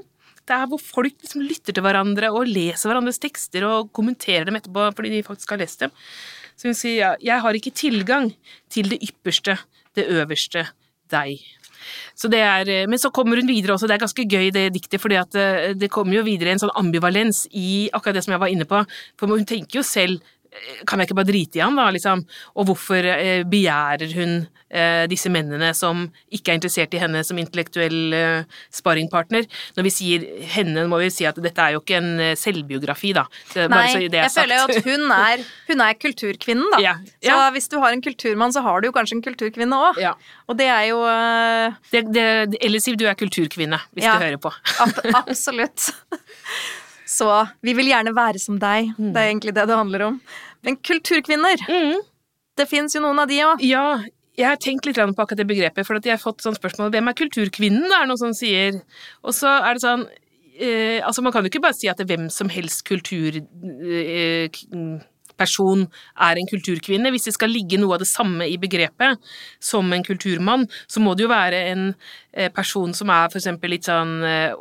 [0.49, 4.57] Det er hvor folk liksom lytter til hverandre og leser hverandres tekster og kommenterer dem
[4.57, 5.93] etterpå fordi de faktisk har lest dem.
[6.57, 8.31] Så hun sier ja, jeg har ikke tilgang
[8.73, 9.59] til det ypperste,
[9.95, 10.65] det øverste,
[11.13, 11.39] deg.
[12.17, 14.65] Så det er, eh, men så kommer hun videre også, det er ganske gøy det
[14.75, 18.43] diktet, at eh, det kommer jo videre en sånn ambivalens i akkurat det som jeg
[18.43, 18.81] var inne på.
[19.19, 20.19] For hun tenker jo selv
[20.89, 22.23] kan jeg ikke bare drite i han, da, liksom?
[22.57, 24.31] Og hvorfor eh, begjærer hun
[24.73, 29.45] eh, disse mennene som ikke er interessert i henne som intellektuell eh, sparringpartner?
[29.77, 32.09] Når vi sier henne, må vi si at dette er jo ikke en
[32.39, 33.27] selvbiografi, da.
[33.69, 36.81] Nei, så det jeg føler jo at hun er, hun er kulturkvinnen, da.
[36.87, 36.95] Ja,
[37.29, 40.01] Så hvis du har en kulturmann, så har du jo kanskje en kulturkvinne òg.
[40.01, 40.15] Ja.
[40.49, 41.77] Og det er jo uh...
[41.93, 42.27] Det, det,
[42.63, 44.17] eller Siv, du er kulturkvinne, hvis Ja.
[44.17, 44.51] du hører på.
[44.81, 45.91] ab absolutt.
[47.09, 47.27] Så
[47.65, 48.91] vi vil gjerne være som deg.
[48.99, 50.21] Det er egentlig det det handler om.
[50.65, 52.01] Men kulturkvinner, Mm.
[52.59, 53.63] det fins jo noen av de òg.
[53.65, 54.03] Ja,
[54.37, 56.91] jeg har tenkt litt på akkurat det begrepet, for at jeg har fått sånn spørsmål
[56.93, 58.81] hvem er kulturkvinnen, det er noen som sier.
[59.23, 60.05] Og så er det sånn
[60.59, 63.39] eh, Altså, man kan jo ikke bare si at det er hvem som helst kultur...
[63.41, 64.49] eh,
[65.39, 65.85] person
[66.19, 67.11] er en kulturkvinne.
[67.15, 69.19] Hvis det skal ligge noe av det samme i begrepet
[69.63, 71.85] som en kulturmann, så må det jo være en
[72.33, 74.51] eh, person som er for eksempel litt sånn eh,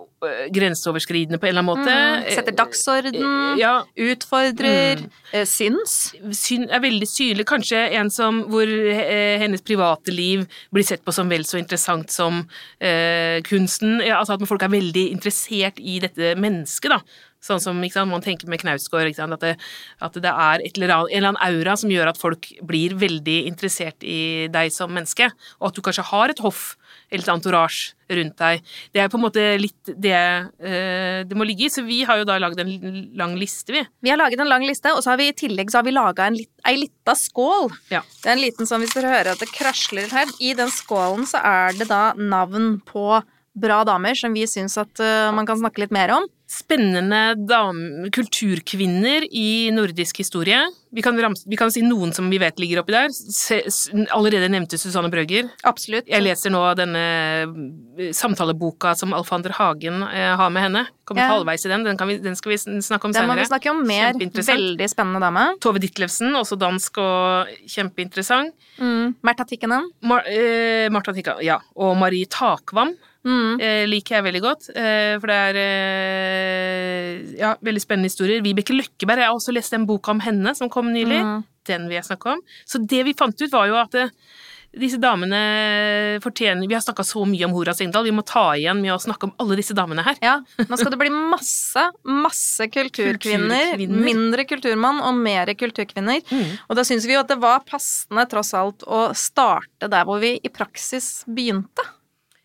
[0.50, 1.92] grenseoverskridende på en eller annen måte.
[1.94, 5.46] Mm, setter dagsorden, Eh, Ja, utfordrer, Mm.
[5.46, 6.14] syns.
[6.32, 7.44] syn, er veldig synlig.
[7.46, 12.40] Kanskje en som hvor hennes private liv blir sett på som vel så interessant som
[12.82, 14.00] uh, kunsten.
[14.04, 17.00] Ja, altså at folk er veldig interessert i dette mennesket, da.
[17.38, 19.54] Sånn som sant, man tenker med Knausgård, at, det,
[20.02, 22.96] at det er et eller annet, en eller annen aura som gjør at folk blir
[22.98, 26.74] veldig interessert i deg som menneske, og at du kanskje har et hoff
[27.12, 28.66] eller et entourage rundt deg.
[28.92, 32.20] Det er på en måte litt det eh, det må ligge i, så vi har
[32.20, 32.74] jo da lagd en
[33.18, 33.84] lang liste, vi.
[34.02, 35.94] Vi har laget en lang liste, og så har vi i tillegg så har vi
[35.94, 37.70] laga ei lita skål.
[37.94, 38.02] Ja.
[38.02, 40.30] Det er en liten sånn, hvis dere hører at det krasler litt her.
[40.42, 43.20] I den skålen så er det da navn på
[43.60, 46.26] bra damer som vi syns at eh, man kan snakke litt mer om.
[46.48, 47.76] spennende dam
[48.08, 50.56] kulturkvinner i nordisk historie.
[50.96, 53.10] Vi kan, ramse, vi kan si noen som vi vet ligger oppi der.
[53.12, 53.58] Se,
[54.16, 55.50] allerede nevnte Susanne Brøgger.
[55.68, 56.08] Absolutt.
[56.08, 57.02] Jeg leser nå denne
[57.44, 60.86] eh, samtaleboka som Alfander Hagen eh, har med henne.
[61.04, 61.34] Kommer Ja.
[61.34, 61.84] halvveis i den.
[61.84, 64.16] Den, kan vi, den skal vi snakke om Den må vi snakke om mer.
[64.16, 65.44] Veldig spennende dame.
[65.60, 68.56] Tove Ditlevsen, også dansk og kjempeinteressant.
[68.80, 69.14] Mm.
[69.20, 69.90] Märtha Tikkanen.
[70.00, 71.60] Mar eh, Martha Tikkenen, ja.
[71.76, 72.96] Og Marie Takvam.
[73.28, 73.60] Mm.
[73.60, 74.70] eh, liker jeg veldig godt.
[74.72, 78.44] Eh, for det er eh, ja, veldig spennende historier.
[78.44, 81.20] Vibeke Løkkeberg, jeg har også lest en bok om henne som kom nylig.
[81.20, 81.40] Mm.
[81.68, 82.44] Den vil jeg snakke om.
[82.68, 84.14] Så det vi fant ut, var jo at eh,
[84.78, 85.38] disse damene
[86.20, 89.00] fortjener Vi har snakka så mye om Hora Sigdal, vi må ta igjen med å
[89.00, 90.18] snakke om alle disse damene her.
[90.24, 93.74] Ja, nå skal det bli masse, masse kulturkvinner.
[93.74, 94.04] Kulturkvinner.
[94.08, 96.20] Mindre kulturmann og mer kulturkvinner.
[96.28, 96.56] Mm.
[96.68, 100.20] Og da syns vi jo at det var passende, tross alt, å starte der hvor
[100.22, 101.84] vi i praksis begynte.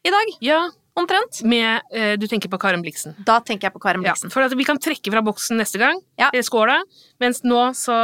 [0.04, 0.58] I dag, Ja,
[1.00, 1.40] omtrent.
[1.48, 3.14] med eh, Du tenker på Karen Blixen.
[3.24, 6.02] Da tenker jeg på Karen Ja, for at vi kan trekke fra boksen neste gang,
[6.20, 6.28] Ja.
[6.34, 6.76] eh, skåla,
[7.24, 7.96] mens nå så,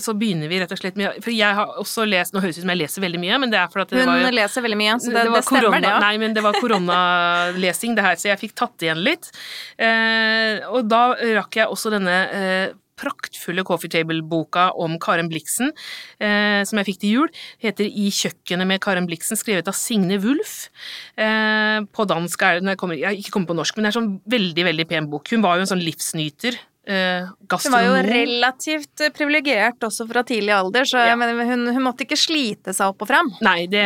[0.00, 2.62] så begynner vi rett og slett med For jeg har også lest Nå høres det
[2.62, 4.30] ut som jeg leser veldig mye, men det er for at det Hun var jo
[4.38, 6.00] leser veldig mye, så det, det det, stemmer, korona, det òg.
[6.06, 9.30] Nei, men det var koronalesing, det her, så jeg fikk tatt igjen litt.
[9.76, 11.02] Eh, og da
[11.40, 15.72] rakk jeg også denne eh, praktfulle Coffee Table-boka om Karen Blixen,
[16.20, 17.34] eh, som jeg fikk til jul.
[17.62, 20.68] Heter I kjøkkenet med Karen Blixen, skrevet av Signe Wulf.
[21.16, 24.12] Eh, på dansk er det, jeg, kommer, ikke kommet på norsk, men det er sånn
[24.30, 25.32] veldig, veldig pen bok.
[25.32, 26.58] Hun var jo en sånn livsnyter.
[26.90, 31.14] Eh, Hun var jo relativt eh, privilegert også fra tidlig alder, så Ja.
[31.18, 33.30] mener, hun, hun måtte ikke slite seg opp og fram.
[33.46, 33.84] Nei, det,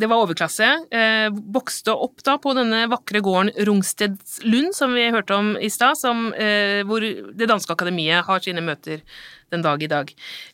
[0.00, 0.70] det var overklasse.
[0.90, 5.98] Eh, vokste opp da på denne vakre gården Rungstedslund, som vi hørte om i stad,
[6.00, 9.02] som, eh, hvor Det danske akademiet har sine møter
[9.50, 10.10] den dag i dag.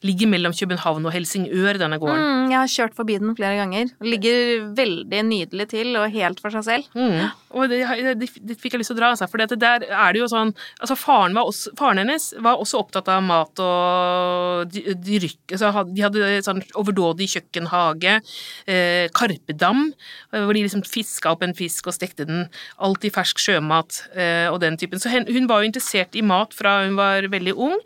[0.07, 2.23] Ligger mellom København og Helsingør, denne gården.
[2.23, 3.91] Mm, jeg har kjørt forbi den flere ganger.
[4.05, 6.89] Ligger veldig nydelig til og helt for seg selv.
[6.97, 7.27] Mm.
[7.57, 7.81] Og det,
[8.21, 9.29] det, det fikk jeg lyst til å dra, altså.
[9.31, 13.09] For der er det jo sånn Altså, faren, var også, faren hennes var også opptatt
[13.13, 18.17] av mat og dy- dyrk altså, De hadde sånn overdådig kjøkkenhage,
[18.69, 19.87] eh, karpedam,
[20.33, 22.45] eh, hvor de liksom fiska opp en fisk og stekte den.
[22.83, 25.01] Alltid fersk sjømat eh, og den typen.
[25.03, 27.77] Så hun, hun var jo interessert i mat fra hun var veldig ung.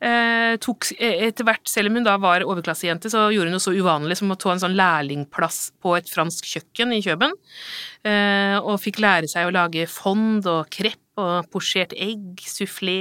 [0.00, 3.64] Eh, tok eh, etter hvert, selv om hun da var overklassejente, så gjorde hun noe
[3.64, 7.36] så uvanlig som å ta en sånn lærlingplass på et fransk kjøkken i Kjøben.
[8.08, 12.98] Eh, og fikk lære seg å lage fond og krepp og posjert egg, sufflé.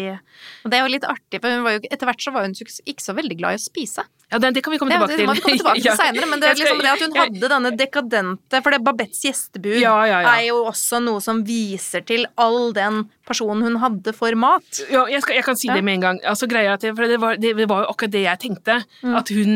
[0.66, 3.16] Og det er jo litt artig, for jo, etter hvert så var hun ikke så
[3.18, 4.06] veldig glad i å spise.
[4.30, 5.26] Ja, det, det kan vi komme Det, tilbake det til.
[5.26, 7.70] må vi komme tilbake til senere, men det er liksom det at hun hadde denne
[7.80, 10.34] dekadente For det Babettes gjestebud Ja, ja, ja.
[10.38, 14.80] er jo også noe som viser til all den personen hun hadde for mat.
[14.90, 15.76] Ja, jeg, skal, jeg kan si Ja.
[15.78, 16.20] det med en gang.
[16.26, 18.78] Altså, greia er at for det, var, det var jo akkurat det jeg tenkte.
[19.06, 19.16] Mm.
[19.20, 19.52] At hun,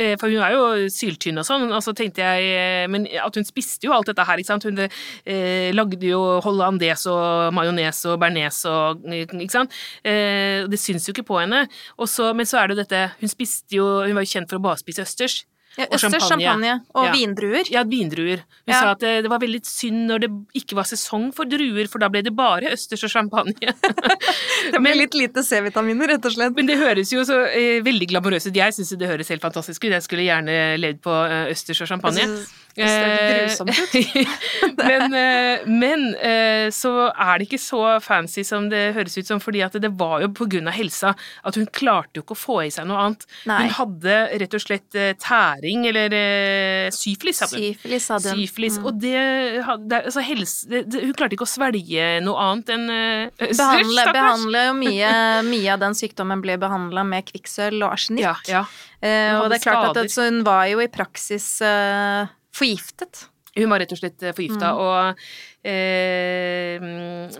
[0.00, 3.36] eh, For hun er jo syltynn og sånn, og så tenkte jeg eh, Men at
[3.36, 4.64] hun spiste jo alt dette her, ikke sant.
[4.64, 9.70] Hun eh, lagde jo hollandes og majones og bearnés og Ikke sant.
[10.04, 11.66] Eh, det syns jo ikke på henne.
[11.98, 14.48] Og så, men så er det jo dette Hun spiste jo Hun var jo kjent
[14.48, 15.44] for å bare spise østers.
[15.78, 16.42] Ja, Og Østers champagne.
[16.42, 17.12] champagne og Ja.
[17.12, 17.68] vindruer.
[17.70, 18.40] Ja, vindruer.
[18.66, 18.80] Hun Ja.
[18.80, 22.00] sa at det, det var veldig synd når det ikke var sesong for druer, for
[22.00, 23.54] da ble det bare østers og champagne.
[24.72, 26.56] Det ble litt lite C-vitaminer, rett og slett.
[26.56, 28.58] Men det høres jo så eh, veldig glamorøst ut.
[28.58, 29.92] Jeg syns det høres helt fantastisk ut.
[29.94, 32.24] Jeg skulle gjerne levd på eh, østers og champagne.
[32.26, 34.28] Jeg synes det ser grusomt ut.
[34.82, 39.40] men eh, men eh, så er det ikke så fancy som det høres ut som,
[39.42, 41.14] fordi at det var jo av helsa
[41.46, 43.26] at hun klarte jo ikke å få i seg noe annet.
[43.48, 43.60] Nei.
[43.64, 47.66] Hun hadde rett og slett eh, tæring, eller eh, syfilis, hadde hun.
[47.68, 48.42] Syfilis hadde hun.
[48.42, 48.78] Syfilis.
[48.78, 48.88] Mm.
[48.88, 49.24] Og det,
[49.68, 54.64] hadde- altså helse, det, Hun klarte ikke å svelge noe annet enn eh, Behandle, behandle
[54.68, 55.12] jo mye,
[55.48, 58.26] mye av den sykdommen ble behandla med kvikksølv og arsenikk.
[58.26, 58.64] Ja, ja.
[58.98, 60.32] Eh, og det er klart at skader.
[60.32, 62.26] hun var jo i praksis eh,
[62.58, 63.26] forgiftet.
[63.58, 64.78] Hun var rett og slett forgifta, Mm.
[64.84, 65.14] og eh,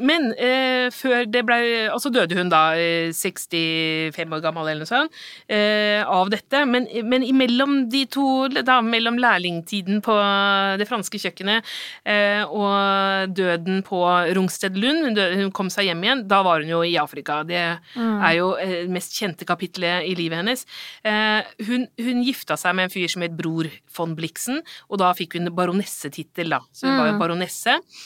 [0.08, 4.90] Men eh, før det blei Altså døde hun da, eh, 65 år gammel eller noe
[4.90, 5.14] sånt,
[5.50, 6.62] eh, av dette.
[6.68, 10.16] Men, men imellom de to, da, mellom lærlingtiden på
[10.80, 11.64] det franske kjøkkenet
[12.08, 14.00] eh, og døden på
[14.36, 17.40] Rungsted Lund, hun, kom seg hjem igjen, da var hun jo i Afrika.
[17.48, 17.64] Det
[17.98, 18.20] Mm.
[18.24, 20.64] er jo eh, det mest kjente kapitlet i livet hennes.
[21.06, 25.10] Eh, hun, hun gifta seg med en fyr som het Bror von Blixen, og da
[25.16, 26.60] fikk hun baronessetittel, da.
[26.72, 27.20] Så hun var jo Mm.
[27.22, 27.74] baronesse.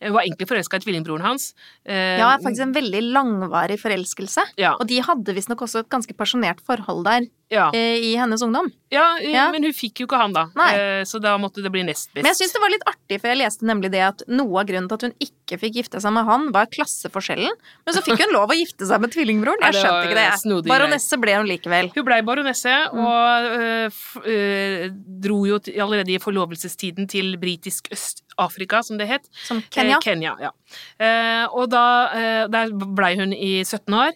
[0.00, 1.54] Hun var egentlig forelska i tvillingbroren hans.
[1.84, 4.42] Eh, Ja, faktisk en veldig langvarig forelskelse.
[4.56, 7.70] ja, Og de hadde visstnok også et ganske pasjonert forhold der ja.
[7.74, 8.70] eh, i hennes ungdom.
[8.92, 9.50] ja, eh, Ja.
[9.50, 10.46] men hun fikk jo ikke han, da.
[10.54, 10.70] Nei.
[10.76, 12.22] Eh, så da måtte det bli nest best.
[12.22, 14.66] Men jeg syns det var litt artig, for jeg leste nemlig det at noe av
[14.66, 17.50] grunnen til at hun ikke fikk gifte seg med han, var klasseforskjellen.
[17.86, 19.60] Men så fikk hun lov å gifte seg med tvillingbroren.
[19.66, 20.40] Jeg skjønte ikke det.
[20.44, 20.68] snodig.
[20.68, 21.90] Baronesse ble hun likevel.
[21.94, 23.00] Hun blei baronesse, Mm.
[23.04, 23.90] og øh,
[24.28, 24.90] øh,
[25.24, 29.28] dro jo allerede i forlovelsestiden til britisk Øst-Afrika, som det het.
[29.46, 30.00] Som Kenya.
[30.04, 30.52] Kenya, ja.
[31.00, 34.12] Eh, og da eh, Der blei hun i 17 år.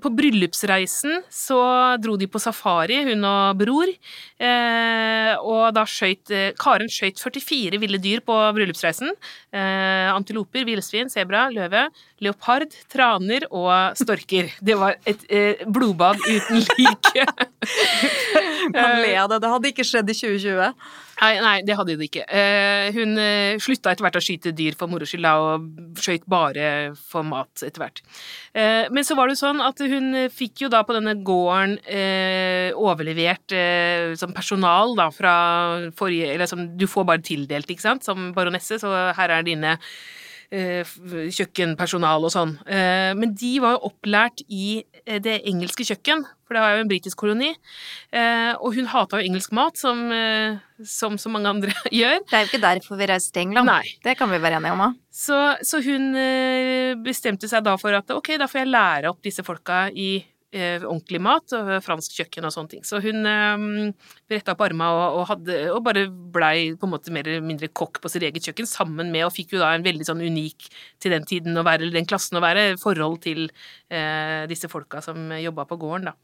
[0.00, 1.58] På bryllupsreisen så
[2.00, 3.90] dro de på safari, hun og bror.
[4.40, 9.12] Eh, og da skjøt eh, Karen skjøt 44 ville dyr på bryllupsreisen.
[9.52, 11.84] Eh, antiloper, villsvin, sebra, løve,
[12.24, 14.48] leopard, traner og storker.
[14.64, 17.28] Det var et eh, blodbad uten like.
[18.74, 19.42] Kan le av det.
[19.42, 20.76] Det hadde ikke skjedd i 2020.
[21.22, 22.24] Nei, nei, det hadde det ikke.
[22.26, 26.64] Eh, hun eh, slutta etter hvert å skyte dyr for moro skyld, og skøyt bare
[26.98, 28.02] for mat etter hvert.
[28.58, 31.14] Eh, men så var det jo sånn at hun eh, fikk jo da på denne
[31.26, 35.34] gården eh, overlevert eh, som personal da fra
[35.98, 39.76] forrige Eller som du får bare tildelt, ikke sant, som baronesse, så her er dine
[40.52, 40.84] eh,
[41.32, 42.56] kjøkkenpersonal og sånn.
[42.66, 46.82] Eh, Men de var jo opplært i eh, det engelske kjøkken, for det var jo
[46.84, 47.48] en britisk koloni.
[48.12, 52.20] Eh, Og hun hata jo engelsk mat, som, eh, som så mange andre gjør.
[52.28, 53.70] Det er jo ikke derfor vi reiste til England.
[53.72, 53.94] Nei.
[54.04, 54.84] Det kan vi være enige om.
[54.84, 54.90] da.
[55.12, 59.24] Så, så hun eh, bestemte seg da for at ok, da får jeg lære opp
[59.24, 60.10] disse folka i
[60.52, 62.82] ordentlig mat og fransk kjøkken og sånne ting.
[62.84, 63.66] Så hun eh,
[64.28, 67.70] bretta opp arma og, og, hadde, og bare blei på en måte mer eller mindre
[67.72, 70.68] kokk på sitt eget kjøkken, sammen med, og fikk jo da en veldig sånn unik
[71.02, 75.00] til den tiden å være, eller den klassen å være, forhold til eh, disse folka
[75.04, 76.16] som jobba på gården, da.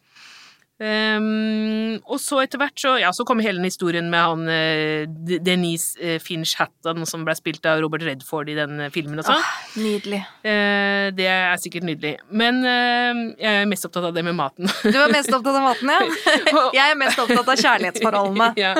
[0.78, 5.40] Um, og så etter hvert så, ja, så kom hele den historien med han uh,
[5.42, 9.26] Denise uh, Finch Hatton som ble spilt av Robert Redford i den uh, filmen og
[9.26, 9.42] sånn.
[9.42, 10.20] Ah, nydelig.
[10.46, 12.14] Uh, det er sikkert nydelig.
[12.30, 14.70] Men jeg er mest opptatt av det med maten.
[14.84, 15.98] du er mest opptatt av maten, ja?
[16.78, 18.48] jeg er mest opptatt av kjærlighetsforholdene.
[18.62, 18.72] ja.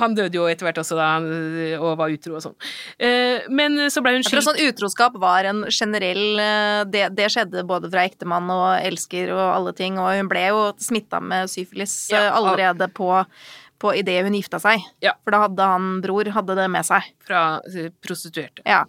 [0.00, 1.10] han døde jo etter hvert også da,
[1.76, 2.56] og var utro og sånn.
[3.52, 4.38] men så ble hun skilt.
[4.38, 6.40] Jeg tror sånn utroskap var en generell
[6.92, 10.53] det, det skjedde både fra ektemann og elsker og alle ting, og hun ble jo
[10.54, 13.10] jo smitta med syfilis ja, eh, allerede på,
[13.82, 14.82] på idet hun gifta seg.
[15.04, 15.16] Ja.
[15.24, 17.12] For da hadde han bror hadde det med seg.
[17.26, 18.64] Fra eh, prostituerte.
[18.68, 18.84] Ja.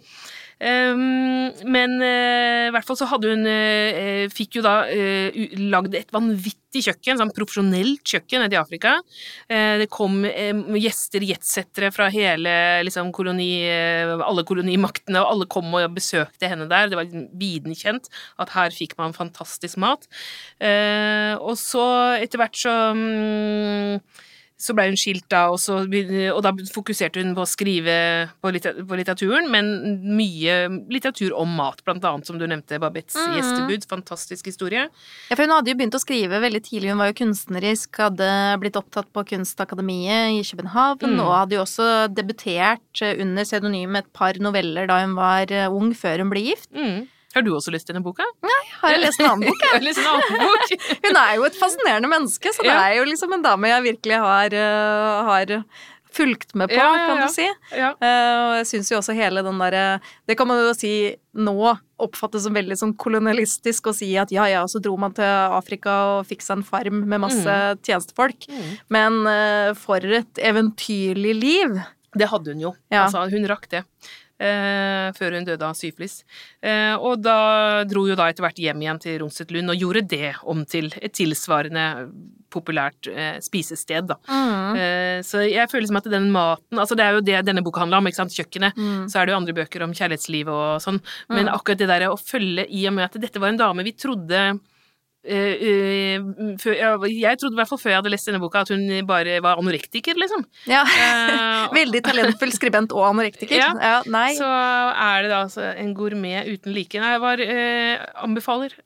[0.56, 4.86] Um, men uh, i hvert fall så hadde hun uh, Fikk jo da
[5.60, 8.94] lagd et vanvittig kjøkken, sånn profesjonelt kjøkken nede i Afrika.
[9.48, 10.18] det kom
[10.76, 12.52] gjester, jetsettere fra hele
[12.84, 13.64] liksom, koloni
[14.12, 16.90] Alle kolonimaktene, og alle kom og besøkte henne der.
[16.90, 18.10] Det var liksom viden kjent
[18.42, 20.04] at her fikk man fantastisk mat.
[21.40, 21.86] og så
[22.20, 23.96] etter hvert så um,
[24.56, 27.96] så ble hun skilt da, og, så, og, da fokuserte hun på å skrive
[28.40, 29.68] på, litteraturen, men
[30.16, 30.56] mye
[30.92, 33.34] litteratur om mat, blant annet, som du nevnte, Babettes mm.
[33.36, 33.84] gjestebud.
[33.90, 34.86] Fantastisk historie.
[35.28, 38.30] Ja, for hun hadde jo begynt å skrive veldig tidlig, hun var jo kunstnerisk, hadde
[38.62, 41.20] blitt opptatt på Kunstakademiet i København, mm.
[41.26, 46.24] og hadde jo også debutert under pseudonym et par noveller da hun var ung, før
[46.24, 46.72] hun ble gift.
[46.72, 47.04] Mm.
[47.36, 48.24] Har du også lest denne boka?
[48.46, 49.92] Nei, har jeg lest en annen bok, jeg.
[49.92, 50.70] en annen bok.
[51.04, 52.78] Hun er jo et fascinerende menneske, så det ja.
[52.88, 55.52] er jo liksom en dame jeg virkelig har, uh, har
[56.16, 57.44] fulgt med på, ja, ja, kan du si.
[57.76, 60.92] Uh, og jeg syns jo også hele den derre Det kan man jo si
[61.36, 61.56] nå
[62.00, 65.96] oppfattes som veldig sånn kolonialistisk å si at ja ja, så dro man til Afrika
[66.14, 67.84] og fikk seg en farm med masse mm.
[67.84, 68.48] tjenestefolk.
[68.48, 68.70] Mm.
[68.96, 71.82] Men uh, for et eventyrlig liv.
[72.16, 72.78] Det hadde hun jo.
[72.88, 73.84] Altså, hun rakk det.
[74.36, 76.18] Eh, før hun døde av syfilis.
[76.60, 80.02] Eh, og da dro jo da etter hvert hjem igjen til Romset Lund og gjorde
[80.10, 81.86] det om til et tilsvarende
[82.52, 84.18] populært eh, spisested, da.
[84.28, 84.76] Mm.
[84.76, 87.80] Eh, så jeg føler som at den maten Altså det er jo det denne boka
[87.82, 88.76] handler om, ikke sant, kjøkkenet.
[88.76, 89.08] Mm.
[89.08, 91.00] Så er det jo andre bøker om kjærlighetsliv og sånn,
[91.32, 91.52] men mm.
[91.56, 94.42] akkurat det der å følge i og med at dette var en dame vi trodde
[95.26, 99.60] jeg trodde i hvert fall før jeg hadde lest denne boka, at hun bare var
[99.60, 100.46] anorektiker, liksom.
[100.70, 100.82] Ja.
[100.86, 103.58] Uh, Veldig talentfull skribent og anorektiker.
[103.58, 103.70] Ja.
[103.76, 104.00] ja.
[104.10, 104.32] nei.
[104.38, 107.00] Så er det da altså en gourmet uten like.
[107.02, 107.46] Nei, jeg var,
[108.26, 108.76] anbefaler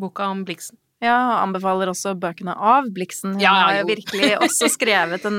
[0.00, 0.78] boka om Blixen.
[1.00, 3.38] Ja, anbefaler også bøkene av Blixen.
[3.38, 5.38] Hun ja, har jo virkelig også skrevet en,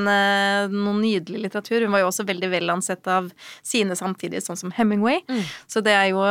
[0.73, 1.85] noe nydelig litteratur.
[1.85, 3.29] Hun var jo også veldig vel ansett av
[3.61, 5.21] sine samtidig, sånn som Hemingway.
[5.29, 5.43] Mm.
[5.69, 6.23] Så det er, jo,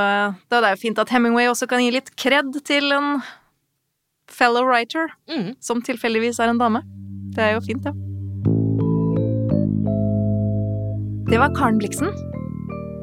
[0.51, 3.21] det er jo fint at Hemingway også kan gi litt kred til en
[4.41, 5.53] fellow writer, mm.
[5.61, 6.83] som tilfeldigvis er en dame.
[7.37, 7.93] Det er jo fint, ja.
[11.31, 12.11] Det var Karen Blixen.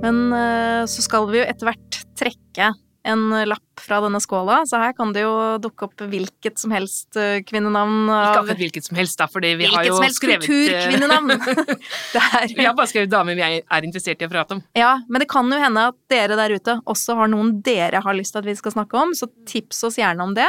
[0.03, 2.73] Men uh, så skal vi jo etter hvert trekke
[3.07, 7.17] en lapp fra denne skåla, så her kan det jo dukke opp hvilket som helst
[7.19, 10.47] uh, kvinnenavn av Ikke akkurat hvilket som helst, da, fordi vi hvilket har jo skrevet
[10.47, 12.55] Hvilket som helst kulturkvinnenavn!
[12.57, 14.63] vi har bare skrevet damer vi er interessert i å prate om.
[14.77, 18.17] Ja, men det kan jo hende at dere der ute også har noen dere har
[18.17, 20.47] lyst til at vi skal snakke om, så tips oss gjerne om det.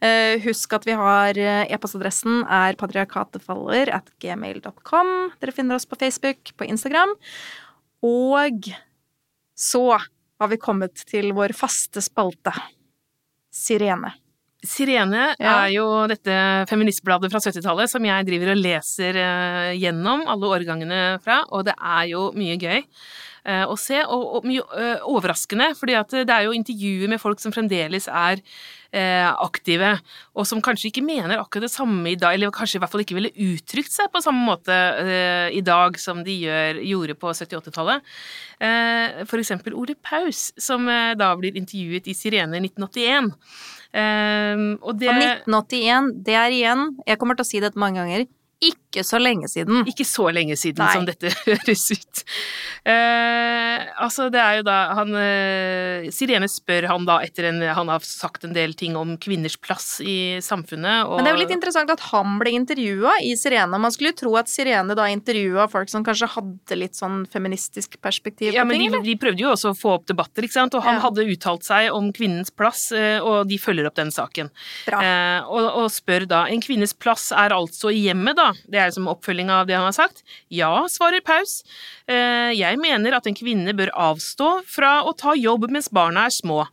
[0.00, 5.12] Uh, husk at vi har e-postadressen er patriarkatefaller at gmail.com.
[5.42, 7.12] Dere finner oss på Facebook, på Instagram.
[8.06, 8.70] Og
[9.60, 9.84] så
[10.40, 12.52] har vi kommet til vår faste spalte.
[13.52, 14.14] Sirene.
[14.60, 15.54] Sirene ja.
[15.64, 16.34] er jo dette
[16.68, 21.76] feministbladet fra 70-tallet som jeg driver og leser uh, gjennom alle årgangene fra, og det
[21.76, 22.82] er jo mye gøy
[23.70, 28.10] å se, og, mye uh, overraskende, for det er jo intervjuer med folk som fremdeles
[28.10, 28.44] er
[28.90, 29.92] aktive,
[30.34, 33.04] og som kanskje ikke mener akkurat det samme i dag, eller kanskje i hvert fall
[33.04, 34.74] ikke ville uttrykt seg på samme måte
[35.54, 38.10] i dag som de gjør, gjorde på 70-80-tallet.
[39.30, 43.30] for eksempel Ole Paus, som da blir intervjuet i Sirene 1981.
[43.90, 45.16] Um, og det Og
[45.50, 48.22] 1981, det er igjen Jeg kommer til å si dette mange ganger
[48.90, 49.84] ikke så lenge siden.
[49.88, 50.94] Ikke så lenge siden Nei.
[50.96, 52.22] som dette høres ut.
[52.82, 57.90] Eh, altså, det er jo da han eh, Sirene spør han da etter en Han
[57.92, 61.06] har sagt en del ting om kvinners plass i samfunnet.
[61.06, 61.18] Og...
[61.18, 63.78] Men det er jo litt interessant at han ble intervjua i Sirene.
[63.78, 68.00] Man skulle jo tro at Sirene da intervjua folk som kanskje hadde litt sånn feministisk
[68.02, 68.86] perspektiv ja, på ting.
[68.88, 70.74] Ja, men de, de, prøvde jo også å få opp debatter, ikke sant.
[70.74, 71.04] Og han ja.
[71.06, 74.50] hadde uttalt seg om kvinnens plass, eh, og de følger opp den saken.
[74.90, 78.50] Eh, og, og spør da En kvinnes plass er altså i hjemmet, da.
[78.66, 80.24] Det er som oppfølging av det han har sagt.
[80.52, 81.60] Ja, svarer Paus.
[82.10, 86.34] Eh, jeg mener at en kvinne bør avstå fra å ta jobb mens barna er
[86.34, 86.64] små.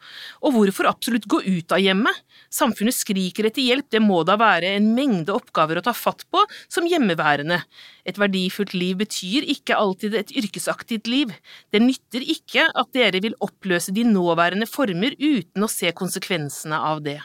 [0.41, 2.24] Og hvorfor absolutt gå ut av hjemmet?
[2.54, 6.44] Samfunnet skriker etter hjelp, det må da være en mengde oppgaver å ta fatt på
[6.71, 7.60] som hjemmeværende.
[8.08, 11.34] Et verdifullt liv betyr ikke alltid et yrkesaktivt liv.
[11.75, 17.04] Det nytter ikke at dere vil oppløse de nåværende former uten å se konsekvensene av
[17.04, 17.19] det.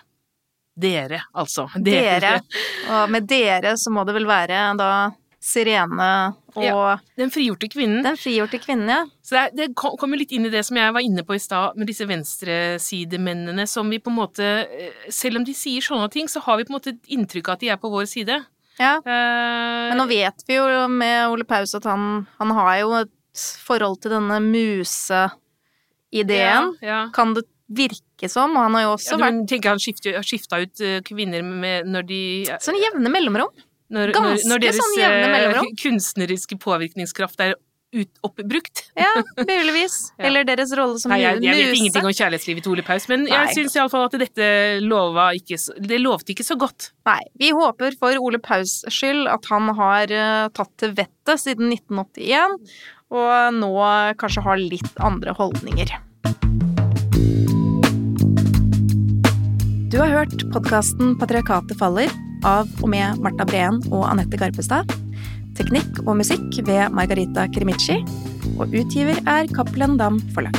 [0.75, 1.67] Dere, altså.
[1.77, 2.39] Dere.
[2.89, 4.93] Og med dere så må det vel være da
[5.43, 6.99] Sirene og Ja.
[7.19, 8.05] Den frigjorte kvinnen.
[8.05, 9.07] den frigjorte kvinnen, ja.
[9.27, 11.75] Så det, det kommer litt inn i det som jeg var inne på i stad,
[11.77, 16.29] med disse venstresidemennene som vi på en måte eh, Selv om de sier sånne ting,
[16.31, 18.39] så har vi på en måte et inntrykk av at de er på vår side.
[18.79, 18.95] ja.
[19.03, 23.11] Uh, Men nå vet vi jo med Ole Paus at han, han har jo et
[23.67, 25.33] forhold til denne museideen.
[26.13, 27.01] Ja, ja.
[27.17, 30.63] Kan det virke som, og han har jo Ja, også du vært tenker han skifta
[30.63, 32.23] ut eh, kvinner med når de
[32.63, 33.53] sånn jevne mellomrom.
[33.93, 35.75] når, ganske når deres sånn jevne eh, mellomrom.
[35.83, 37.57] kunstneriske påvirkningskraft er
[37.93, 38.87] ut, oppbrukt.
[38.97, 40.13] Ja, muligvis.
[40.17, 40.29] Ja.
[40.29, 43.27] Eller deres rolle som Nei, jeg, jeg vet ingenting om kjærlighetslivet til Ole Paus, men
[43.27, 43.35] Nei.
[43.35, 44.49] jeg syns iallfall at dette
[44.85, 46.93] lova ikke så, Det lovte ikke så godt.
[47.09, 47.21] Nei.
[47.43, 52.57] Vi håper for Ole Paus skyld at han har uh, tatt til vettet siden 1981,
[53.13, 53.75] og nå
[54.21, 55.93] kanskje har litt andre holdninger.
[59.93, 62.13] Du har hørt podkasten 'Patriarkatet faller'
[62.49, 64.89] av og med Marta Breen og Anette Garpestad.
[65.59, 67.99] Teknikk og musikk ved Margarita Krimici.
[68.57, 70.57] Og utgiver er Cappelen Dam Forlag.